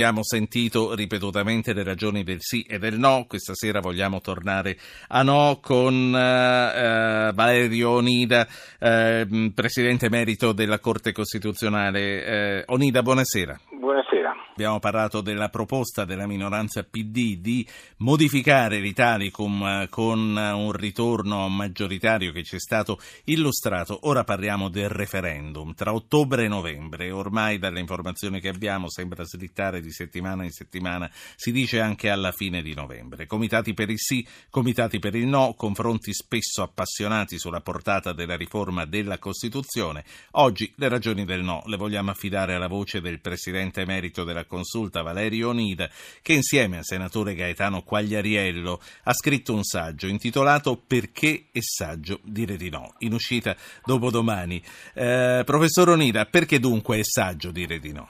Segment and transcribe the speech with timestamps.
[0.00, 5.22] Abbiamo sentito ripetutamente le ragioni del sì e del no, questa sera vogliamo tornare a
[5.22, 8.46] no con eh, Valerio Onida,
[8.78, 12.24] eh, Presidente Emerito della Corte Costituzionale.
[12.24, 13.60] Eh, Onida, buonasera.
[13.78, 14.19] Buonasera.
[14.60, 17.66] Abbiamo parlato della proposta della minoranza PD di
[18.00, 24.00] modificare l'Italicum con un ritorno maggioritario che ci è stato illustrato.
[24.02, 25.72] Ora parliamo del referendum.
[25.72, 31.10] Tra ottobre e novembre, ormai dalle informazioni che abbiamo sembra slittare di settimana in settimana,
[31.36, 33.24] si dice anche alla fine di novembre.
[33.24, 38.84] Comitati per il sì, comitati per il no, confronti spesso appassionati sulla portata della riforma
[38.84, 40.04] della Costituzione.
[40.32, 45.02] Oggi le ragioni del no le vogliamo affidare alla voce del Presidente emerito della Consulta
[45.02, 45.88] Valerio Onida,
[46.20, 52.56] che insieme al senatore Gaetano Quagliariello ha scritto un saggio intitolato Perché è saggio dire
[52.56, 53.54] di no, in uscita
[53.84, 54.60] dopodomani.
[54.92, 58.08] Eh, professor Onida, perché dunque è saggio dire di no?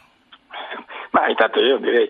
[1.10, 2.08] Ma intanto io direi,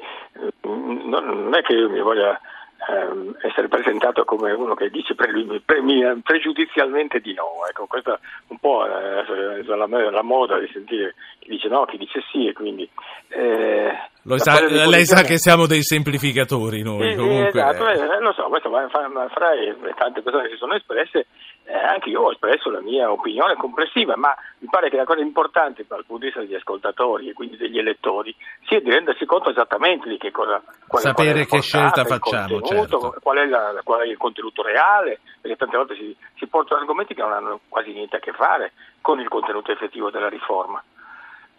[0.63, 2.41] non è che io mi voglia
[2.89, 5.29] ehm, essere presentato come uno che dice pre,
[5.65, 5.83] pre,
[6.23, 7.67] pregiudizialmente di no.
[7.69, 12.23] Ecco, questa un po' eh, la, la, moda di sentire chi dice no, chi dice
[12.31, 12.89] sì e quindi...
[13.29, 13.93] Eh,
[14.37, 17.61] sa, lei sa che siamo dei semplificatori noi sì, comunque.
[17.61, 18.89] Esatto, eh, lo so, questo fra,
[19.29, 21.27] fra le tante persone che si sono espresse
[21.71, 25.21] eh, anche io ho espresso la mia opinione complessiva, ma mi pare che la cosa
[25.21, 28.35] importante dal punto di vista degli ascoltatori e quindi degli elettori
[28.67, 33.15] sia di rendersi conto esattamente di che cosa qual sapere che scelta facciamo, certo.
[33.23, 37.15] qual, è la, qual, è il contenuto reale, perché tante volte si, si portano argomenti
[37.15, 40.83] che non hanno quasi niente a che fare con il contenuto effettivo della riforma.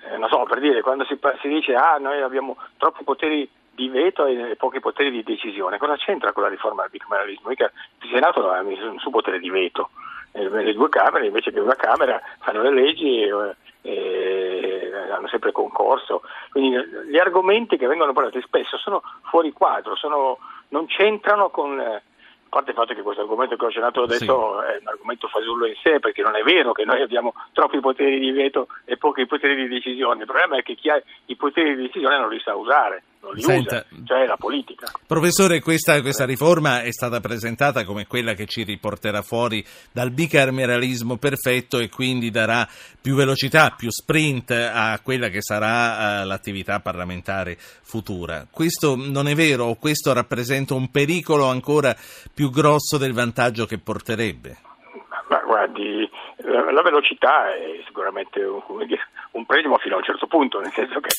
[0.04, 3.88] Eh, non so, per dire, quando si, si dice ah noi abbiamo troppi poteri di
[3.88, 5.78] veto e pochi poteri di decisione.
[5.78, 7.48] Cosa c'entra con la riforma del bicameralismo?
[7.48, 9.92] Mica il Senato ha un suo potere di veto
[10.32, 16.22] le due Camere invece che una Camera fanno le leggi e, e hanno sempre concorso.
[16.52, 16.78] Quindi
[17.10, 20.38] gli argomenti che vengono portati spesso sono fuori quadro, sono,
[20.70, 21.80] non c'entrano con
[22.54, 24.26] a parte il fatto che questo argomento che ho accennato adesso
[24.60, 24.74] sì.
[24.74, 28.20] è un argomento fasullo in sé, perché non è vero che noi abbiamo troppi poteri
[28.20, 31.76] di veto e pochi poteri di decisione, il problema è che chi ha i poteri
[31.76, 34.92] di decisione non li sa usare non li Senta, usa, cioè la politica.
[35.06, 41.18] Professore, questa, questa, riforma è stata presentata come quella che ci riporterà fuori dal bicameralismo
[41.18, 42.68] perfetto e quindi darà
[43.00, 48.48] più velocità, più sprint a quella che sarà uh, l'attività parlamentare futura.
[48.50, 51.96] Questo non è vero o questo rappresenta un pericolo ancora
[52.34, 54.58] più grosso del vantaggio che porterebbe?
[55.30, 56.10] Ma guardi,
[56.44, 58.62] la, la velocità è sicuramente un,
[59.32, 61.10] un pregio fino a un certo punto, nel senso che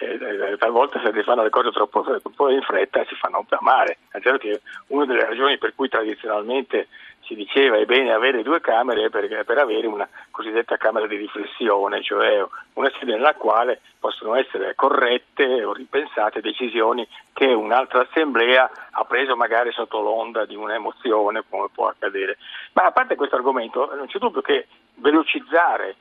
[0.00, 3.98] eh, eh, talvolta se si fanno le cose troppo, troppo in fretta si fanno amare.
[4.10, 6.88] È vero che una delle ragioni per cui tradizionalmente
[7.26, 12.02] si diceva è bene avere due camere per, per, avere una cosiddetta camera di riflessione,
[12.02, 12.44] cioè
[12.74, 19.36] una sede nella quale possono essere corrette o ripensate decisioni che un'altra assemblea ha preso
[19.36, 22.38] magari sotto l'onda di un'emozione, come può accadere.
[22.72, 25.96] Ma a parte questo argomento, non c'è dubbio che velocizzare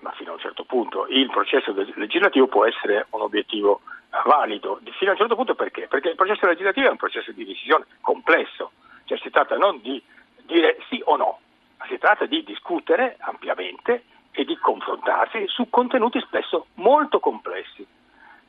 [0.00, 3.80] ma fino a un certo punto il processo legislativo può essere un obiettivo
[4.24, 4.80] valido.
[4.96, 5.88] Fino a un certo punto perché?
[5.88, 8.72] Perché il processo legislativo è un processo di decisione complesso,
[9.04, 10.00] cioè si tratta non di
[10.48, 11.38] dire sì o no,
[11.76, 17.86] ma si tratta di discutere ampiamente e di confrontarsi su contenuti spesso molto complessi.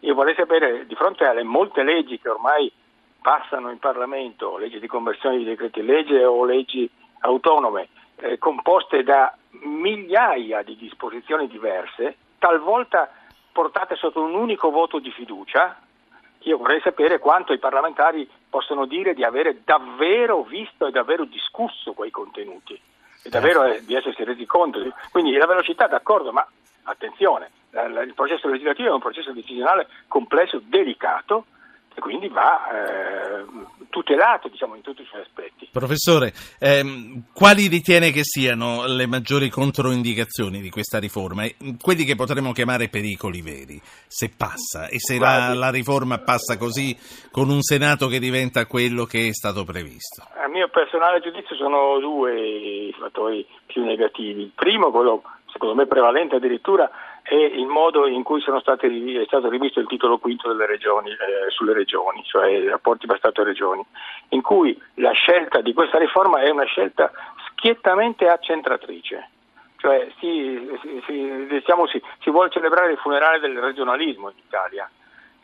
[0.02, 2.72] Io vorrei sapere, di fronte alle molte leggi che ormai
[3.22, 6.90] passano in Parlamento, leggi di conversione di decreti legge o leggi
[7.20, 13.12] autonome, eh, composte da migliaia di disposizioni diverse, talvolta
[13.52, 15.82] portate sotto un unico voto di fiducia,
[16.44, 21.94] io vorrei sapere quanto i parlamentari possono dire di avere davvero visto e davvero discusso
[21.94, 22.80] quei contenuti
[23.22, 24.80] e davvero eh, di essersi resi conto.
[25.12, 26.48] Quindi la velocità, d'accordo, ma
[26.84, 31.46] attenzione, il processo legislativo è un processo decisionale complesso, delicato
[31.94, 33.46] e quindi va eh,
[33.90, 35.70] tutelato diciamo, in tutti i suoi aspetti.
[35.72, 41.44] Professore, ehm, quali ritiene che siano le maggiori controindicazioni di questa riforma?
[41.82, 46.98] Quelli che potremmo chiamare pericoli veri, se passa e se la, la, riforma passa così
[47.32, 50.24] con un Senato che diventa quello che è stato previsto?
[50.44, 54.42] A mio personale giudizio sono due i fattori più negativi.
[54.42, 56.90] Il primo, quello secondo me prevalente addirittura,
[57.30, 61.74] è il modo in cui stati, è stato rivisto il titolo quinto regioni, eh, sulle
[61.74, 63.86] regioni, cioè i rapporti tra Stato e regioni,
[64.30, 67.12] in cui la scelta di questa riforma è una scelta
[67.50, 69.30] schiettamente accentratrice.
[69.78, 74.90] Cioè si, si, si, diciamo, si, vuole celebrare il funerale del regionalismo in Italia.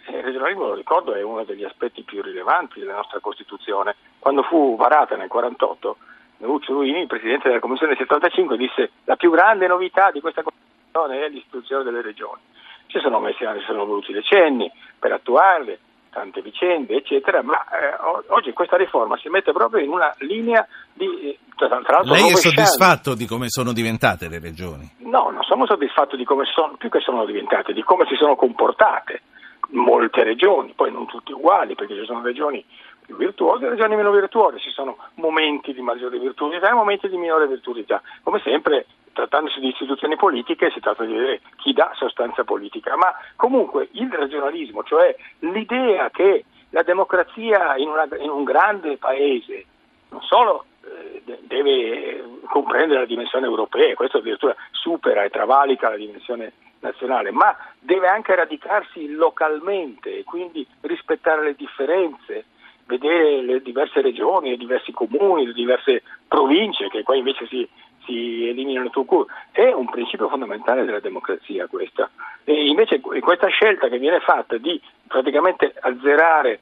[0.07, 3.95] Il regionalismo, lo ricordo, è uno degli aspetti più rilevanti della nostra Costituzione.
[4.17, 5.97] Quando fu varata nel 1948,
[6.39, 11.29] Lucio Ruini, Presidente della Commissione 75, disse la più grande novità di questa Costituzione è
[11.29, 12.41] l'istituzione delle regioni.
[12.87, 17.95] Ci sono, messi, ci sono voluti decenni per attuarle, tante vicende, eccetera, ma eh,
[18.29, 21.05] oggi questa riforma si mette proprio in una linea di...
[21.05, 24.89] Eh, tra l'altro Lei è soddisfatto di come sono diventate le regioni?
[24.99, 28.35] No, non sono soddisfatto di come sono, più che sono diventate, di come si sono
[28.35, 29.21] comportate
[29.69, 32.63] molte regioni, poi non tutte uguali, perché ci sono regioni
[33.05, 37.17] più virtuose e regioni meno virtuose, ci sono momenti di maggiore virtuosità e momenti di
[37.17, 38.01] minore virtuosità.
[38.23, 38.85] Come sempre,
[39.15, 44.11] trattandosi di istituzioni politiche, si tratta di vedere chi dà sostanza politica, ma comunque il
[44.11, 49.65] regionalismo, cioè l'idea che la democrazia in, una, in un grande paese
[50.09, 56.51] non solo eh, deve comprendere la dimensione europea, questo addirittura supera e travalica la dimensione
[56.79, 62.45] nazionale, ma deve anche radicarsi localmente e quindi rispettare le differenze,
[62.85, 67.67] vedere le diverse regioni, i diversi comuni, le diverse province che qua invece si,
[68.05, 69.27] si eliminano tutto.
[69.51, 72.09] È un principio fondamentale della democrazia questa.
[72.43, 76.59] E invece questa scelta che viene fatta di praticamente azzerare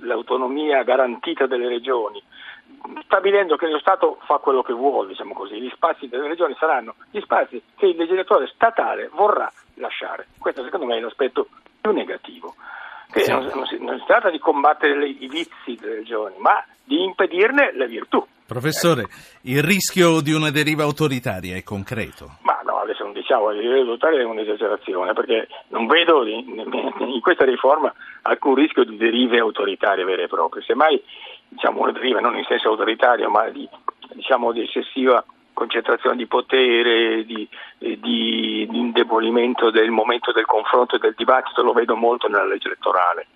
[0.00, 2.22] l'autonomia garantita delle regioni,
[3.04, 6.94] stabilendo che lo Stato fa quello che vuole, diciamo così, gli spazi delle regioni saranno
[7.10, 10.26] gli spazi che il legislatore statale vorrà lasciare.
[10.38, 11.48] Questo secondo me è l'aspetto
[11.80, 12.54] più negativo.
[13.12, 13.30] Sì.
[13.30, 17.04] Non, non, si, non, si, tratta di combattere le, i vizi delle regioni, ma di
[17.04, 18.24] impedirne le virtù.
[18.54, 19.08] Professore,
[19.50, 22.38] il rischio di una deriva autoritaria è concreto?
[22.42, 27.44] Ma no, adesso non diciamo che deriva autoritaria è un'esagerazione, perché non vedo in, questa
[27.44, 27.92] riforma
[28.22, 30.62] alcun rischio di derive autoritarie vere e proprie.
[30.62, 31.02] Semmai
[31.48, 33.68] diciamo, una deriva non in senso autoritario, ma di,
[34.12, 37.48] diciamo, di eccessiva concentrazione di potere, di,
[37.78, 43.26] di, indebolimento del momento del confronto e del dibattito, lo vedo molto nella legge elettorale.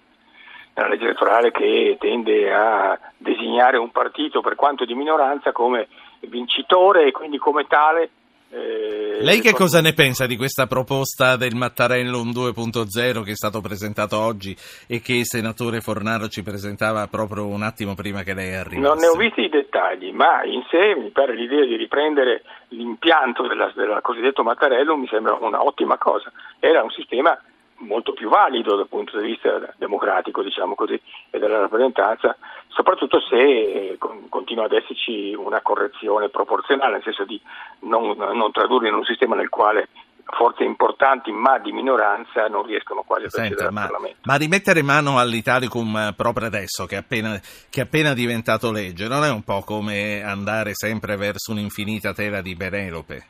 [0.78, 5.88] Nella legge elettorale che tende a designare un partito, per quanto di minoranza, come
[6.20, 8.10] vincitore e quindi come tale
[8.50, 13.60] eh, Lei che cosa ne pensa di questa proposta del Mattarellum 2.0 che è stato
[13.60, 18.54] presentato oggi e che il senatore Fornaro ci presentava proprio un attimo prima che lei
[18.54, 18.88] arrivasse?
[18.88, 23.46] Non ne ho visti i dettagli, ma in sé mi pare l'idea di riprendere l'impianto
[23.46, 26.32] della cosiddetto Mattarellum mi sembra un'ottima cosa.
[26.58, 27.38] Era un sistema
[27.78, 32.36] molto più valido dal punto di vista democratico, diciamo così, e della rappresentanza,
[32.68, 33.98] soprattutto se eh,
[34.28, 37.40] continua ad esserci una correzione proporzionale, nel senso di
[37.80, 39.88] non, non tradurre in un sistema nel quale
[40.30, 44.18] forze importanti ma di minoranza non riescono quasi a accedere al ma, Parlamento.
[44.24, 47.40] Ma rimettere mano all'Italicum proprio adesso, che è, appena,
[47.70, 52.42] che è appena diventato legge, non è un po' come andare sempre verso un'infinita tela
[52.42, 53.26] di Penelope?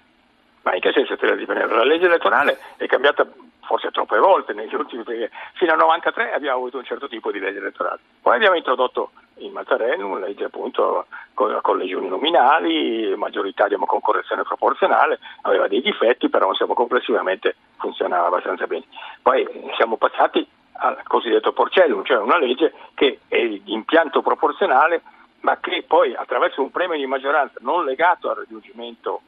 [0.62, 1.74] Ma in che senso tela di Penelope?
[1.74, 3.26] La legge elettorale è cambiata
[3.68, 7.38] forse troppe volte negli ultimi, perché fino al 93 abbiamo avuto un certo tipo di
[7.38, 8.00] legge elettorale.
[8.22, 9.10] Poi abbiamo introdotto
[9.40, 11.04] in Mattarellum legge appunto
[11.34, 17.56] con, con legioni nominali, maggioritaria ma con correzione proporzionale, aveva dei difetti, però insomma, complessivamente
[17.76, 18.84] funzionava abbastanza bene.
[19.20, 20.48] Poi siamo passati
[20.80, 25.02] al cosiddetto Porcellum, cioè una legge che è di impianto proporzionale
[25.40, 29.20] ma che poi attraverso un premio di maggioranza non legato al raggiungimento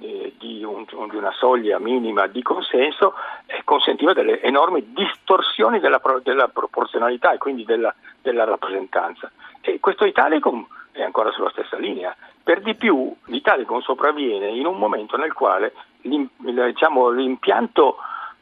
[0.00, 3.14] eh, di, un, di, una soglia minima di consenso
[3.46, 9.30] eh, consentiva delle enormi distorsioni della, della proporzionalità e quindi della, della, rappresentanza.
[9.60, 12.14] E questo Italicum è ancora sulla stessa linea.
[12.42, 17.96] Per di più l'Italicum sopravviene in un momento nel quale diciamo, l'impianto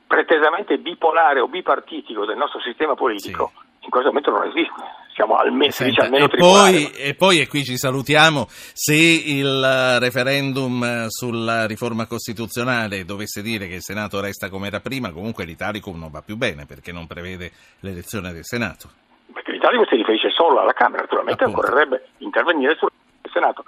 [0.06, 3.84] pretesamente bipolare o bipartitico del nostro sistema politico sì.
[3.84, 7.64] in questo momento non esiste siamo almeno, Senta, almeno e, poi, e poi, e qui
[7.64, 14.66] ci salutiamo, se il referendum sulla riforma costituzionale dovesse dire che il Senato resta come
[14.66, 18.88] era prima, comunque l'Italicum non va più bene perché non prevede l'elezione del Senato.
[19.33, 21.61] Perché l'Italicum si riferisce solo alla Camera, naturalmente Appunto.
[21.61, 22.76] occorrerebbe intervenire
[23.25, 23.64] sul Senato,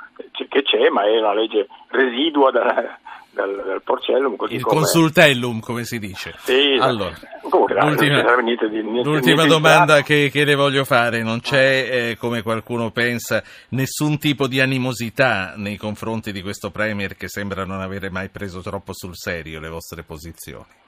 [0.49, 2.99] che c'è, ma è una legge residua dalla,
[3.31, 4.37] dal, dal porcellum.
[4.51, 6.35] il consultellum, come si dice.
[6.39, 7.15] Sì, allora,
[7.49, 12.11] comunque, l'ultima, niente di, niente, l'ultima niente domanda che, che, le voglio fare, non c'è,
[12.11, 17.65] eh, come qualcuno pensa, nessun tipo di animosità nei confronti di questo Premier che sembra
[17.65, 20.85] non avere mai preso troppo sul serio le vostre posizioni?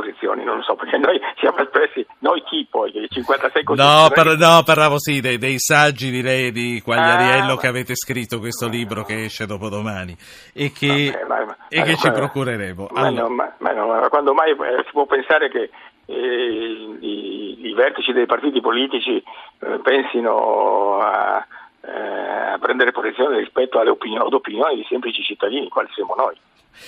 [0.00, 4.36] Posizioni, non lo so, perché noi siamo espressi, noi chi poi, i 56 No, par-
[4.36, 8.68] no parlavo sì dei, dei, saggi di lei di Quagliariello ah, che avete scritto questo
[8.68, 10.16] libro che esce dopodomani
[10.54, 12.88] e che, vabbè, ma, ma, e che ma, ci procureremo.
[12.94, 13.28] Allora.
[13.28, 15.70] No, quando mai eh, si può pensare che
[16.06, 19.22] eh, i, i, vertici dei partiti politici
[19.60, 21.46] eh, pensino a,
[21.82, 26.36] eh, a, prendere posizione rispetto alle opinioni, ad opinioni di semplici cittadini, quali siamo noi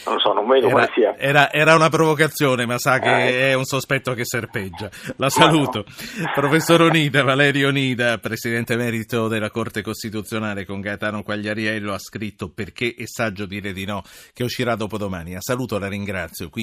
[0.05, 1.17] non lo so, non vedo era, sia.
[1.17, 3.51] Era, era, una provocazione, ma sa che eh.
[3.51, 4.91] è un sospetto che serpeggia.
[5.17, 5.85] La saluto.
[5.87, 6.31] No.
[6.35, 12.95] Professor Onida, Valerio Onida, Presidente Emerito della Corte Costituzionale con Gaetano Quagliariello, ha scritto Perché
[12.97, 15.35] è saggio dire di no, che uscirà dopodomani.
[15.35, 16.49] La saluto, la ringrazio.
[16.49, 16.61] Qui